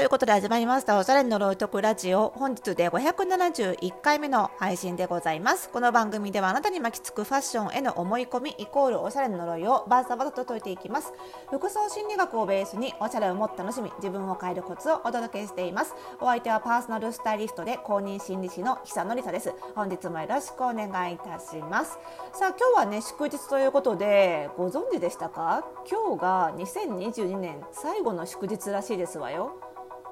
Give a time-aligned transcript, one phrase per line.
[0.00, 2.32] ということで始まりましたおしゃれの呪いとくラジオ。
[2.34, 5.68] 本日で571回目の配信でございます。
[5.68, 11.12] この番組ではあなたに巻きつくファッションへの思い込みイコールおしゃれの呪いをバーサバサと解いていきます。
[11.50, 15.94] 服装心理学をベースにおしゃれをもっと楽しみ自分を変えるコツをお届けしています。
[16.18, 19.52] お相手はパーソナルスタイリストで公認心理師の久典沙です。
[19.74, 21.98] 本日もよろしくお願いいたします。
[22.32, 25.62] さあ今日はね祝日ということでご存知でしたか？
[25.86, 29.60] 今日が2022年最後の祝日らしいですわよ。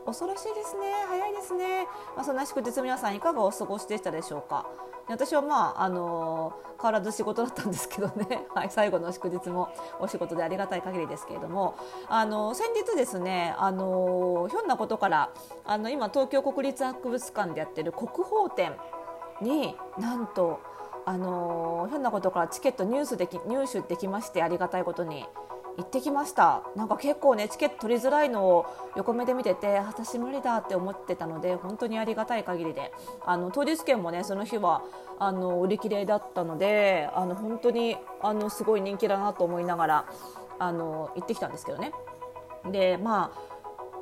[0.08, 0.92] 恐ろしいですね。
[1.06, 1.86] 早いですね、
[2.16, 4.66] まあ、そんな祝日皆さんいかがお過ごしでしたでしょうか？
[5.06, 9.68] 私はまああのー、変わらず仕事だったんですけどね、 はい、最後の祝日も
[10.00, 11.76] お仕事でありがたい限りですけれども、
[12.08, 15.30] あのー、先日ですね、あのー、ひょんなことから
[15.64, 18.76] あの今東京国立博物館でやってる国宝展
[19.40, 20.60] になんと
[21.06, 25.26] あのひょんなことからチケット入手でき入手できましてありがたいことに。
[25.78, 26.64] 行ってきました。
[26.74, 32.92] なんか結構ねチケット取りづらいのを横目で見てて私無理だって思ってたので本当にありがたい限りで。
[33.24, 34.82] あの当日券もねその日は
[35.18, 40.04] あの売り切れだったのであの本当にあのすごい人気だなと思いながら
[40.58, 41.92] あの行ってきたんですけどね。
[42.70, 43.58] でまあ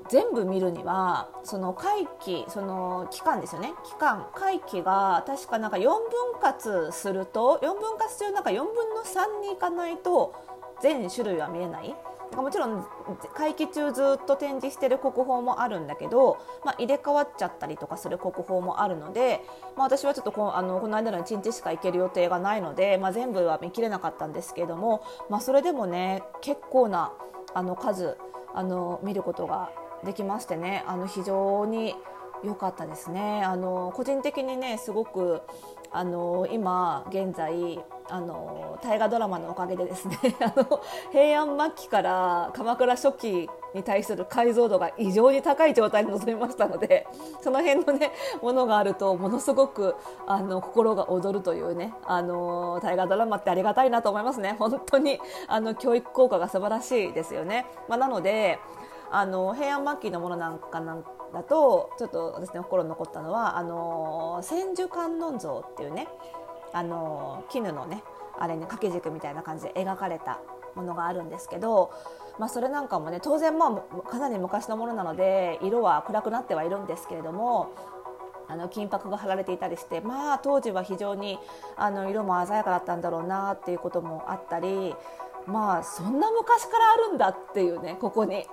[0.08, 3.74] 全部見るにはその会期その期間ですよね。
[3.84, 5.92] 期間会期が確かなんか4分
[6.40, 10.34] 割すると4分割中なんか4分の3にいかないと
[10.80, 11.94] 全種類は見えない。
[12.34, 12.84] もちろん
[13.34, 19.42] 会期中ずっと展示してる国宝もあるんだけど、まあ、入れ替わっちゃったりとかする国宝もあるので、
[19.76, 27.12] まあ、私はちょっとこあのこの間の1日しか行ける予定がないので、まあ、全部は見切れなかったんですけれども、まあ、それでもね結構な
[27.54, 28.18] あの数
[28.54, 29.70] あの見ることが
[30.04, 31.94] できましてねあの非常に
[32.44, 35.42] 良かったですねあの個人的にねすごく
[35.92, 47.06] あの今現在あの大河ドラマのおかげでですね あの平安末期から鎌倉初期に対する解像度が異常に高い状態に臨みましたので
[47.40, 57.66] その辺のねものがあるとものすごくあの心が躍るというねあの大河ドラマってありがたいなと思いますね本当にあの教育効果が素晴らしいですよね。
[57.88, 58.58] まあ、なので
[59.10, 66.08] あの平安末期のものなんかなんだとちょっと私の心に残ったのはあの千手観音像っていうね
[66.72, 68.02] あの絹のね
[68.38, 70.40] あれね掛け軸みたいな感じで描かれた
[70.74, 71.90] ものがあるんですけど、
[72.38, 77.72] まあ、それなんかもね当然まあかなり昔のものなので色は暗くなってはいるんですけれども
[78.48, 81.38] あの金箔が貼られていたりしてまあ当時は非常に
[81.76, 84.94] あの色も鮮やかだったんだろうなっていうこともあったり
[85.46, 88.46] まあそんな昔からあるんだっていうねここに。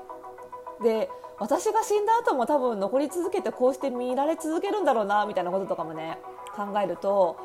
[0.81, 6.17] で私が死んだ後も多分残り続けてこうして見られ続けるんだろうなみたいなこととかもね
[6.56, 7.38] 考えると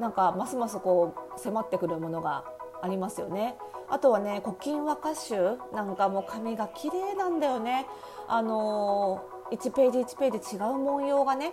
[0.00, 2.44] なんかますますこう迫ってくるものが
[2.82, 3.56] ありますよね。
[3.88, 7.86] あとはね古今和歌集なんかも紙が綺麗なんだよね。
[8.28, 11.52] あのー、1ページ1ページ違う文様がね、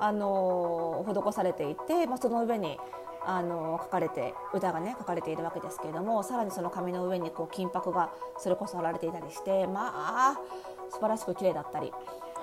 [0.00, 2.78] あのー、施されていて、まあ、その上に
[3.26, 10.40] あの書かれて歌がね書かれているわけですけれどもさらにその紙の上にこう金箔がそれこそ貼られていたりしてまあ
[10.90, 11.92] 素晴らしく綺麗だったり。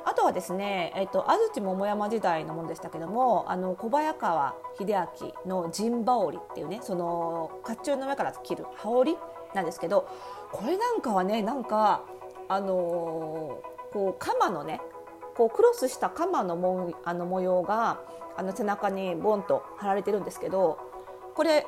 [0.05, 9.17] あとはですね、えっと、安土桃山時代のものでしたけどもあの小早川秀明の陣羽織っていうねその甲冑の上から着る羽織
[9.53, 10.07] なんですけど
[10.51, 12.03] これなんかはねなんか
[12.47, 14.81] あのー、こう鎌のね
[15.39, 18.01] こうクロスした鎌のもあの模様が
[18.35, 20.77] あの背中にボンと貼られてるんですけど
[21.33, 21.65] これ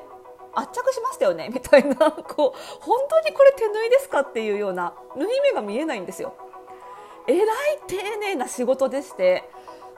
[0.54, 1.48] 圧着しましたよね？
[1.56, 6.34] みたいなこう本当にこれ手縫いですかっていうような縫い目が見えないんですよ。
[7.28, 7.48] えらい
[7.88, 9.50] 丁寧な仕事でして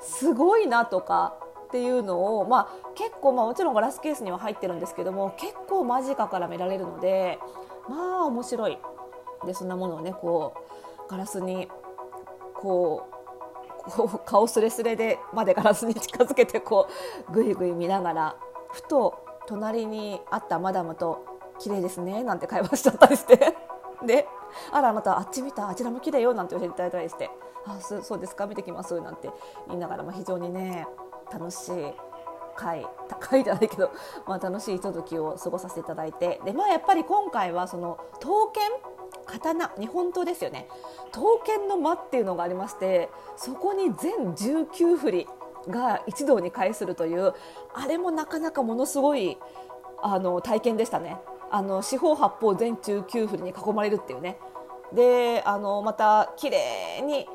[0.01, 1.33] すごいなとか
[1.65, 7.39] っていうのを、まあ、結構、まあ、もちろんガラスケースには入ってるんですけども結構間近から見られるので
[7.87, 8.77] まあ面白い
[9.45, 10.53] でそんなものをねこ
[11.07, 11.69] うガラスに
[12.53, 13.12] こう
[14.25, 16.87] 顔すれすれでまでガラスに近づけてこ
[17.29, 18.35] うぐいぐい見ながら
[18.71, 21.25] ふと隣にあったマダムと
[21.59, 23.55] 「綺麗ですね」なんて会話しちゃったりして。
[24.05, 24.27] で
[24.71, 25.69] あらあなたあっち見た？
[25.69, 27.29] あちらも綺麗よなんて教えていただいたりして
[27.65, 28.47] あそうですか？
[28.47, 28.99] 見てきます？
[28.99, 29.29] なんて
[29.67, 30.85] 言いながら、まあ、非常にね
[31.31, 31.93] 楽しい
[32.55, 33.89] 回高いじゃないけど、
[34.27, 36.39] まあ、楽しいひとときを過ごさせていただいて。
[36.45, 38.63] で、まあ、やっぱり今回はその刀剣
[39.39, 40.67] 刀日本刀ですよね
[41.11, 45.27] 刀剣の間っていうのがありましてそこに全19振り
[45.67, 47.33] が一堂に会するという
[47.73, 49.37] あれもなかなかものすごい
[50.01, 51.17] あの体験でしたね。
[51.49, 54.39] あの四方八方全19振りに囲まれるっていうね
[54.91, 57.27] であのまた綺麗に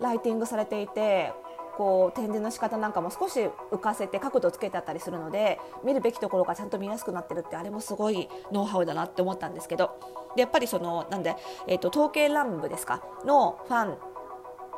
[0.00, 1.32] ライティングされていて
[1.76, 3.40] こう展示の仕方なんかも少し
[3.70, 9.98] 浮かせて角度をつけてあったりするので見るべきところがちゃんと見やすくなってるってあれもすごいノウハウだなって思ったんですけど
[10.36, 11.34] でやっぱりそのなんで、
[11.66, 13.02] えーと、統計乱舞ですか？
[13.24, 13.96] のファ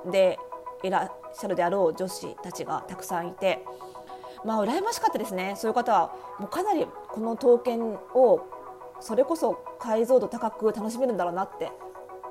[0.07, 0.39] ンで
[0.83, 3.65] いらっしゃるであろう女子たちがたくさんいて
[4.45, 5.55] まあ羨ましかったですね。
[5.57, 8.41] そういう方はもうかなりこの刀剣を
[9.01, 11.73] それこそ解像度高く楽しめるんだろうなって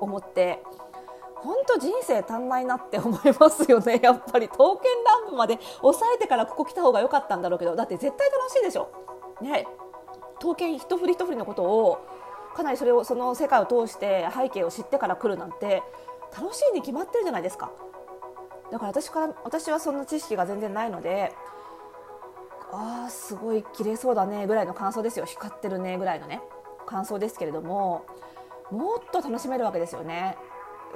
[0.00, 0.62] 思って
[1.44, 4.00] 本当人生足んないなって思いますよね。
[4.02, 4.48] やっぱり。
[4.48, 7.76] 刀剣乱舞まで抑えてからここ来た方が良かったんだろうけど。
[7.76, 8.88] だって絶対楽しいでしょ。
[9.42, 9.68] ね。
[10.38, 11.98] 刀剣一振り一振りのことを
[12.54, 15.82] かなりそれをその世界を通して背景を知ってから来るなんて
[16.36, 17.70] 楽しいに決まってるじゃないですか。
[18.70, 21.32] だから私から私はそんな知識が全然ないので
[22.72, 25.26] あーすごい綺麗そうだねぐらいの感想ですよ。
[25.26, 26.40] 光ってるねぐらいのね
[26.86, 28.06] 感想ですけれども
[28.70, 30.38] もっと楽しめるわけですよね。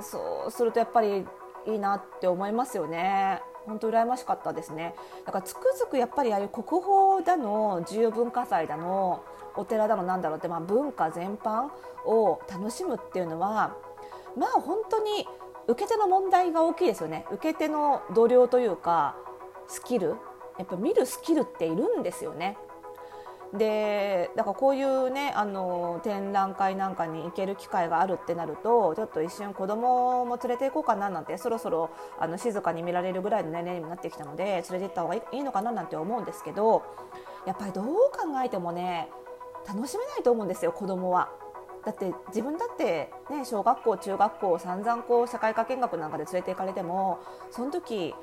[0.01, 1.27] そうするとやっぱり
[1.67, 3.43] いいなって思いますよね。
[3.67, 4.95] 本当羨ましかったですね。
[5.27, 9.23] だからつくづくやっぱりああいう国宝だの重要文化財だの
[9.57, 11.69] お寺だのなんだろうって、まあ、文化全般
[12.07, 13.77] を楽しむっていうのは
[14.37, 15.27] まあ本当に
[15.67, 17.27] 受け手の問題が大きいですよね。
[17.31, 19.17] 受け手の度量というか
[19.67, 20.17] スキル。
[20.59, 22.59] やっぱ見るスキルっているんですよね。
[23.57, 36.83] でだからこういうねあの展覧会なんかに行ける機会があるってなるとちょっと一瞬子供も連れて行こうかななんてそろそろあの静かに見られるぐらいの年齢にもなってきたので連れて行った方がいいのかななんて思うんですけど
[37.47, 39.09] やっぱりどう考えてもね
[39.67, 41.31] 楽しめないと思うんですよ子供は。
[41.85, 47.21] だって自分だって、ね、小学校中学校散々こう社会科見学なんかで連れて行かれても
[47.51, 48.15] その時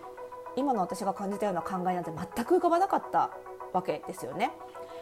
[0.56, 3.32] 今の私が感じたような考えなんて全く浮かばなかった
[3.74, 4.52] わけですよね。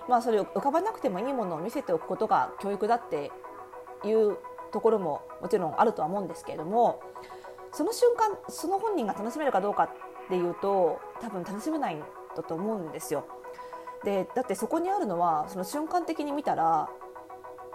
[0.08, 3.32] まあ、それを浮かばなくてもいいものを見せておくことが教育だって
[4.04, 4.38] いう
[4.72, 7.02] ところももちろんあるとは思うんですけれども
[7.72, 9.90] その瞬間その本人が楽しめるかどうかっ
[10.30, 12.04] ていうと多分楽しめないん
[12.36, 13.26] だと思うんですよ。
[14.04, 16.90] でだってそこにあるのはその瞬間的に見たら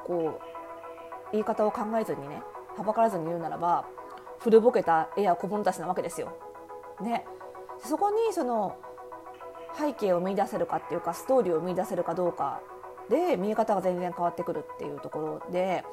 [0.07, 2.43] こう言い方を考えずにね
[2.77, 3.87] はばからずに言うならば
[4.39, 6.33] 古ぼけた絵や小物たちなわけですよ。
[7.01, 7.25] ね、
[7.79, 8.77] そこにその
[9.79, 12.61] 背景を見出せるかっていうかストーリーを見出せるかどうか
[13.09, 15.85] で見え方が全然変わってくるっていうところで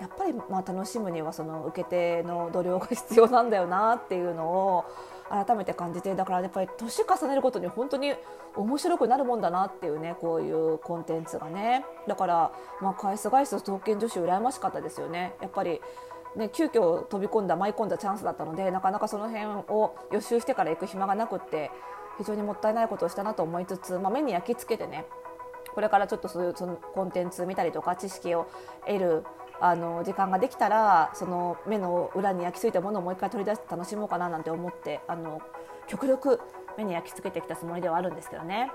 [0.00, 4.84] やっぱりまあ楽しむにはその受け手の度量が必要なんだよなっていうのを
[5.30, 8.14] 改めて感じてだからやっぱり年重ねることに本当に
[8.56, 11.84] 面白くなるもんだなっていうねこういうコンテンツがね。
[12.06, 15.34] だからまあ返す返す刀剣女子羨ましかったですよね。
[15.40, 15.80] やっぱり
[16.36, 21.70] ね、急遽飛び込んだ舞い込んだチャンスだったのでなかなかその辺を予習してから行く暇がなくって
[22.18, 25.06] 非常にもったいないことをしたなと思いつつ、まあ、目に焼き付けてね
[25.74, 28.46] これからちょっとそういうそのコンテンツ見たりとか知識を
[28.86, 29.24] 得る
[29.60, 35.40] あの時間ができたらその目の裏に焼き付いたものをもう一回取り出して楽しもうかななんて思ってあの
[35.86, 36.40] 極力
[36.76, 38.70] 目に焼き付けてきたつもりではあるんですけどね。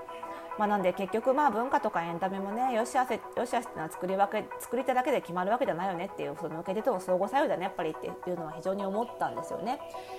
[0.58, 9.78] まあ、なんで結局まあ文化とかエンタメもねよしあせよしあせってのは作り分け作り手だけで決まるわけじゃないよねっていうその受け手との相互作用だねやっぱりっていうのは非常に思ったんですよね。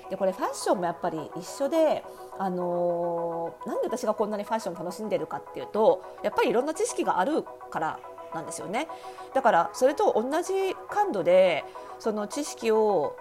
[0.10, 2.04] でこれファッションもやっぱり一緒で、
[2.40, 8.00] あのー、なんで私がこんなにファッション楽しんでるかっていうとやっぱりいろんな知識があるから
[8.34, 8.88] なんですよね。
[9.34, 10.54] だからそれと同じ
[10.90, 11.64] 感度で
[12.00, 13.16] その知識を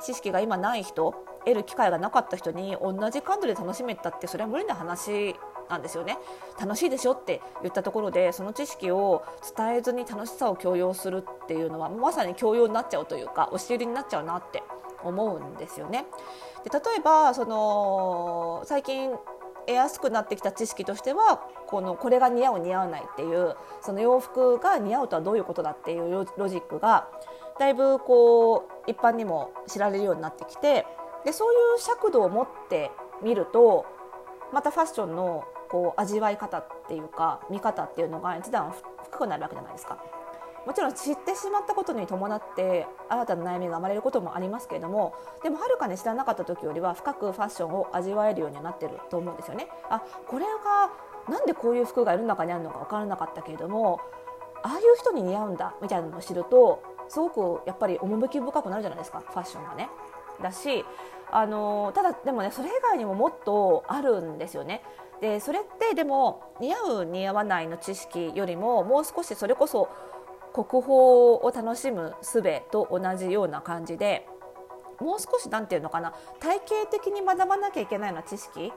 [0.00, 1.14] 知識が今ない人
[1.44, 5.36] 得る機会がなかった人に同じ感度で楽しめたってそれは無理な話
[5.70, 6.18] なんですよね
[6.60, 9.24] 楽しいでしょって言ったところでその知識を
[9.56, 14.62] 伝えずに楽しさを強要するっていうのはまさに強要になっちゃうというか押し売りになっちゃうなって
[15.02, 16.04] 思うんですよね。
[16.64, 19.12] で例えばその最近
[19.66, 27.08] 得やすくなってきた知識としてはこのこれが似合う似合わないっていうその洋服が似合うとはどういうことだっていうロジックが
[27.58, 30.86] だいぶこう一般にも知られるようになってきて
[31.24, 32.90] でそういう尺度を持って
[33.22, 33.86] みると
[34.52, 38.72] またファッションのこう味わい方っていうか見方っていうのが一段
[39.10, 40.02] 深くなるわけじゃないですか。
[40.66, 49.68] もちろん知ってしまったことに伴って新たな悩みが生まれることもありますけれどもでもはるかに知らなかった時よりは深くファッションを味わえるようになってると思うんですよね。
[49.88, 50.90] あこれが
[51.32, 54.00] なんでこういう服が世の中にあるのか分からなかったけれども
[54.62, 59.88] ああいう人に似合うんだみたいなのを知るとすごくやっぱり趣深くなるじゃないですかファッションがね。
[60.42, 60.84] だし
[61.30, 64.82] あのただでもねそれ以外にももっとあるんですよね。
[65.20, 69.88] でそれってでも似合う似合わないの知識よりももう少しそれこそ
[70.52, 74.26] 国宝を楽しむ術と同じような感じで
[75.00, 78.72] もう少し何て言うのかな体系的に学ばなきゃいけないような知識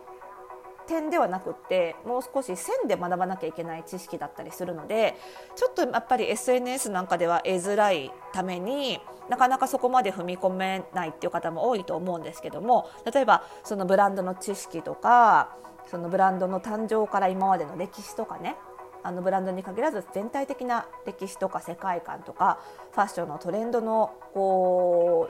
[0.87, 5.15] 点ではなくってもう少し線で学ばなきゃいけない知識だったりするので
[5.55, 15.55] ちょっとやっぱり SNS なんかでは得づらいためになかなかそこまで踏み込めないっていう方も多いと思うんですけども例えばそのブランドの知識とか
[15.87, 18.55] そのブランドの誕生から今までの歴史とかね
[19.03, 22.59] あのブランドに限らず全体的な歴史とか世界観とか
[22.93, 25.29] ファッションのトレンドのこ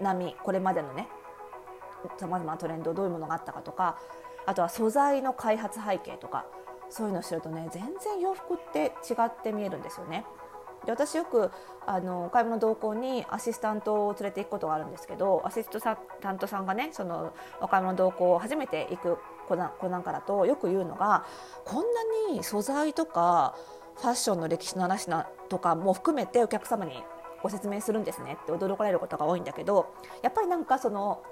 [0.00, 1.08] う波これまでのね
[2.16, 3.98] さまざまなトレンドどういうものがあったかとか
[4.46, 6.46] あとは素材の開発背景とか
[6.88, 10.24] そういうのを知るとね全然洋服って違って見えるんですよね。
[10.84, 11.50] で私よく
[11.86, 15.68] あのお買い物同行にアシスタントを連れて行くことがあるんですけどアシス
[16.20, 19.18] タントさんがねそのお買い物同行を初めて行く
[19.48, 19.56] 子
[19.88, 21.24] なんかだとよく言うのが
[21.64, 21.84] こん
[22.28, 23.56] なに素材とか
[23.96, 27.02] ファッションの歴史の話なとかも含めてお客様に
[27.42, 31.22] ご説明するんですねって驚かれることが多いんだけどやっぱりなんかその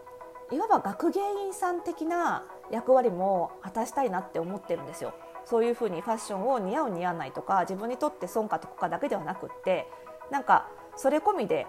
[0.50, 5.12] いわば学芸員さん的な役割も果たしたいなって思ってるんですよ。
[5.48, 9.86] そういうふうにファッションを似合う似合わないとか自分にとって損か得かだけではなくって
[10.30, 11.66] なんかそれ込みで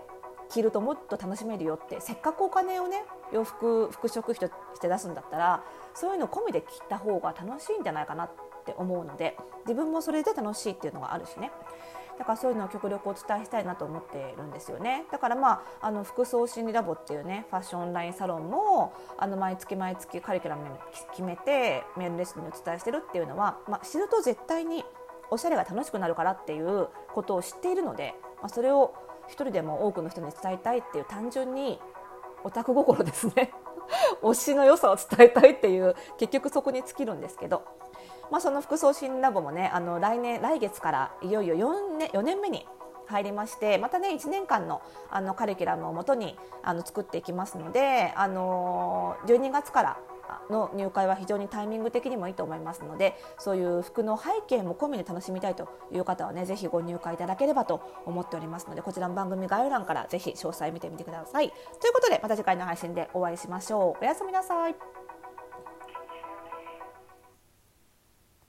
[0.50, 8.32] 着るともっと楽しめるよってせっかくお金をね洋服服飾費として出すんだったらそういうの込みで着た方が楽しいんじゃないかなっ
[8.66, 11.52] て思うので自分もそれで楽しいっていうのがあるしね。
[12.20, 15.06] だからそういうのを極力お伝えしたいなと思ってるんですよね。
[15.10, 20.66] だからまああの服装心理ラボっていうねファッションオンラインサロンもあの毎月毎月カリキュラム
[21.12, 24.84] 決めてメールレッスンにお伝えしてるっていうのは、まあ、知ると絶対に
[25.32, 28.94] おしゃれが楽しくなるからっていうことを知っているので、まあ、それを
[29.28, 31.80] 一人でも多くの人に伝えたいっていう単純に
[32.44, 33.54] オタク心ですね。
[34.22, 37.64] 推しの良さを伝えたいっていう結局そこに尽きるんですけど。
[38.32, 42.66] まあ、その服装診ラボもねあの来年来月からいよいよ4年 ,4 年目に
[43.08, 49.98] 入りましてまたね1年間のあのカリキュラムをもとにあの作っていきますので、あの12月から
[50.50, 61.50] の入会は非常にタイミング的にもいいと思いますのでそういう服の背景も込みで楽しみたいという方はねぜひご入会いただければと思っておりますのでこちらの番組概要欄からぜひ詳細見てみてください。
[61.50, 64.04] ということでまた次回の配信でお会いしましょう。
[64.04, 65.09] おやすみなさい。